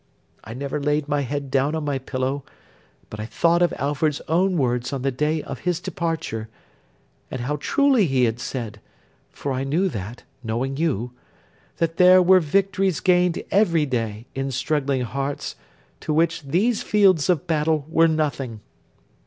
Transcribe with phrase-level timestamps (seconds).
[0.43, 2.43] I never laid my head down on my pillow,
[3.11, 6.49] but I thought of Alfred's own words on the day of his departure,
[7.29, 8.81] and how truly he had said
[9.29, 11.11] (for I knew that, knowing you)
[11.77, 15.55] that there were victories gained every day, in struggling hearts,
[15.99, 18.61] to which these fields of battle were nothing.